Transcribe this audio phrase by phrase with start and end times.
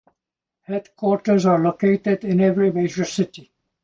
[0.61, 3.53] Headquarters are located in every major city.